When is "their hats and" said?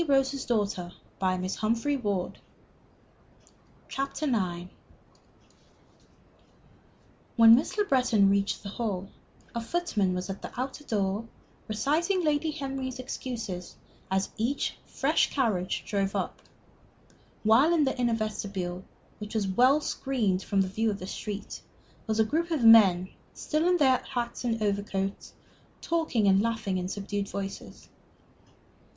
23.77-24.63